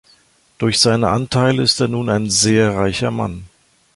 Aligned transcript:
Durch 0.57 0.79
seine 0.79 1.09
Anteile 1.09 1.61
ist 1.61 1.79
er 1.79 1.87
nun 1.87 2.09
ein 2.09 2.27
sehr 2.31 2.75
reicher 2.75 3.11
Mann. 3.11 3.45